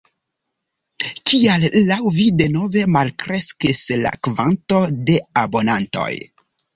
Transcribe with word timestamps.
Kial 1.31 1.65
laŭ 1.89 1.97
vi 2.15 2.23
denove 2.39 2.85
malkreskis 2.95 3.81
la 4.05 4.13
kvanto 4.29 4.81
de 5.11 5.19
abonantoj? 5.43 6.09